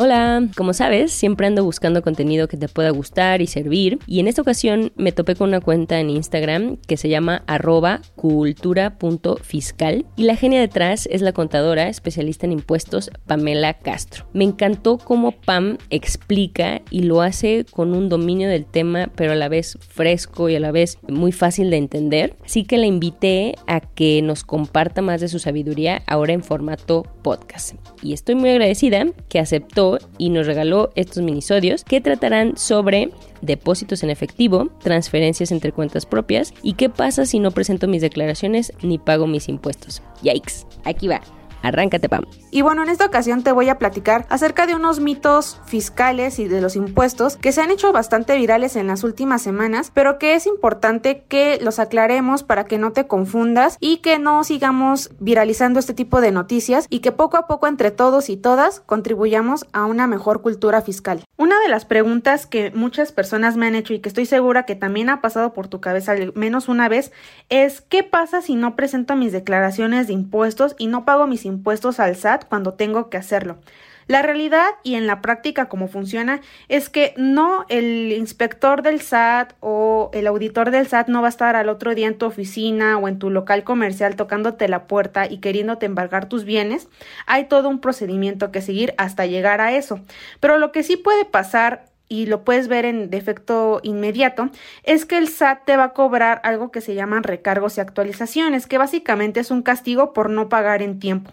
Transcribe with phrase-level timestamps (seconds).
[0.00, 4.28] Hola, como sabes, siempre ando buscando contenido que te pueda gustar y servir y en
[4.28, 10.22] esta ocasión me topé con una cuenta en Instagram que se llama arroba cultura.fiscal y
[10.22, 14.28] la genia detrás es la contadora especialista en impuestos Pamela Castro.
[14.32, 19.34] Me encantó cómo Pam explica y lo hace con un dominio del tema pero a
[19.34, 23.56] la vez fresco y a la vez muy fácil de entender, así que la invité
[23.66, 28.50] a que nos comparta más de su sabiduría ahora en formato podcast y estoy muy
[28.50, 29.87] agradecida que aceptó
[30.18, 36.52] y nos regaló estos minisodios que tratarán sobre depósitos en efectivo, transferencias entre cuentas propias
[36.62, 40.02] y qué pasa si no presento mis declaraciones ni pago mis impuestos.
[40.22, 41.20] Yikes, aquí va.
[41.62, 42.24] Arráncate, Pam.
[42.50, 46.48] Y bueno, en esta ocasión te voy a platicar acerca de unos mitos fiscales y
[46.48, 50.34] de los impuestos que se han hecho bastante virales en las últimas semanas, pero que
[50.34, 55.78] es importante que los aclaremos para que no te confundas y que no sigamos viralizando
[55.78, 59.84] este tipo de noticias y que poco a poco entre todos y todas contribuyamos a
[59.84, 61.24] una mejor cultura fiscal.
[61.36, 64.74] Una de las preguntas que muchas personas me han hecho y que estoy segura que
[64.74, 67.12] también ha pasado por tu cabeza al menos una vez
[67.48, 71.47] es ¿qué pasa si no presento mis declaraciones de impuestos y no pago mis impuestos
[71.98, 73.58] al SAT cuando tengo que hacerlo.
[74.08, 79.52] La realidad y en la práctica cómo funciona es que no el inspector del SAT
[79.60, 82.96] o el auditor del SAT no va a estar al otro día en tu oficina
[82.96, 86.88] o en tu local comercial tocándote la puerta y queriéndote embargar tus bienes.
[87.26, 90.00] Hay todo un procedimiento que seguir hasta llegar a eso.
[90.40, 94.50] Pero lo que sí puede pasar y lo puedes ver en defecto inmediato,
[94.82, 98.66] es que el SAT te va a cobrar algo que se llaman recargos y actualizaciones,
[98.66, 101.32] que básicamente es un castigo por no pagar en tiempo.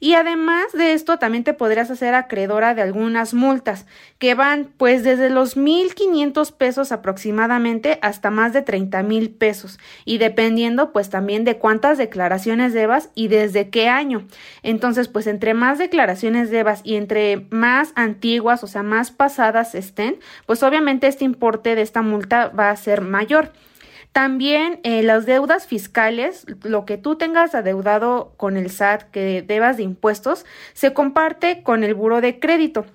[0.00, 3.86] Y además de esto, también te podrías hacer acreedora de algunas multas,
[4.18, 10.18] que van pues desde los 1.500 pesos aproximadamente hasta más de 30 mil pesos, y
[10.18, 14.26] dependiendo pues también de cuántas declaraciones debas y desde qué año.
[14.62, 20.16] Entonces, pues entre más declaraciones debas y entre más antiguas, o sea, más pasadas estén,
[20.46, 23.52] pues obviamente este importe de esta multa va a ser mayor.
[24.16, 29.76] También eh, las deudas fiscales, lo que tú tengas adeudado con el SAT que debas
[29.76, 32.86] de impuestos, se comparte con el buro de crédito.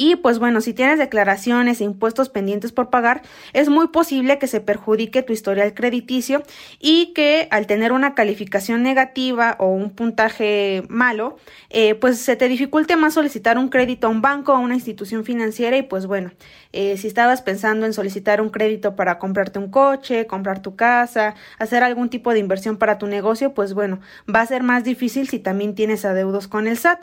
[0.00, 3.20] Y pues bueno, si tienes declaraciones e impuestos pendientes por pagar,
[3.52, 6.42] es muy posible que se perjudique tu historial crediticio
[6.78, 11.36] y que al tener una calificación negativa o un puntaje malo,
[11.68, 14.74] eh, pues se te dificulte más solicitar un crédito a un banco o a una
[14.74, 16.30] institución financiera y pues bueno,
[16.72, 21.34] eh, si estabas pensando en solicitar un crédito para comprarte un coche, comprar tu casa,
[21.58, 24.00] hacer algún tipo de inversión para tu negocio, pues bueno,
[24.34, 27.00] va a ser más difícil si también tienes adeudos con el SAT.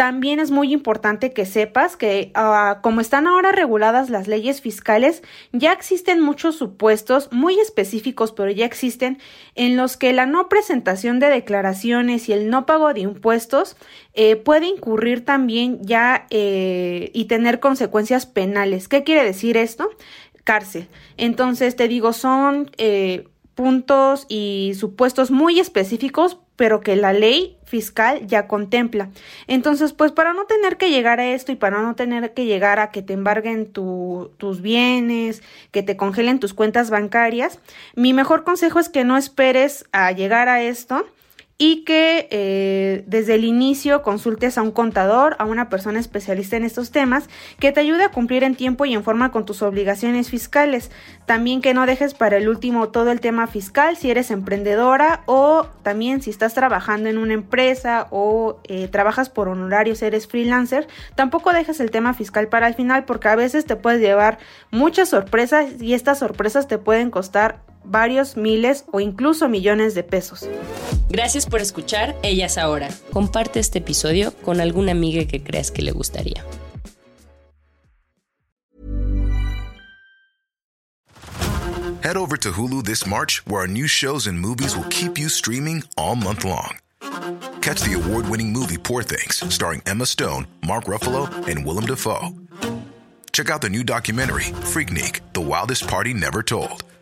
[0.00, 5.22] También es muy importante que sepas que ah, como están ahora reguladas las leyes fiscales,
[5.52, 9.18] ya existen muchos supuestos muy específicos, pero ya existen,
[9.56, 13.76] en los que la no presentación de declaraciones y el no pago de impuestos
[14.14, 18.88] eh, puede incurrir también ya eh, y tener consecuencias penales.
[18.88, 19.90] ¿Qué quiere decir esto?
[20.44, 20.88] Cárcel.
[21.18, 28.26] Entonces, te digo, son eh, puntos y supuestos muy específicos, pero que la ley fiscal
[28.26, 29.08] ya contempla.
[29.46, 32.80] Entonces, pues para no tener que llegar a esto y para no tener que llegar
[32.80, 37.60] a que te embarguen tus bienes, que te congelen tus cuentas bancarias,
[37.94, 41.06] mi mejor consejo es que no esperes a llegar a esto
[41.62, 46.64] y que eh, desde el inicio consultes a un contador, a una persona especialista en
[46.64, 47.28] estos temas,
[47.58, 50.90] que te ayude a cumplir en tiempo y en forma con tus obligaciones fiscales.
[51.26, 55.66] También que no dejes para el último todo el tema fiscal si eres emprendedora o
[55.82, 61.52] también si estás trabajando en una empresa o eh, trabajas por honorarios, eres freelancer, tampoco
[61.52, 64.38] dejes el tema fiscal para el final porque a veces te puedes llevar
[64.70, 70.48] muchas sorpresas y estas sorpresas te pueden costar varios miles o incluso millones de pesos.
[71.08, 72.88] Gracias por escuchar Ellas Ahora.
[73.12, 76.44] Comparte este episodio con alguna amiga que creas que le gustaría.
[82.02, 85.28] Head over to Hulu this March, where our new shows and movies will keep you
[85.28, 86.78] streaming all month long.
[87.60, 92.30] Catch the award winning movie Poor Things, starring Emma Stone, Mark Ruffalo, and Willem Dafoe.
[93.32, 96.84] Check out the new documentary, Freaknik The Wildest Party Never Told,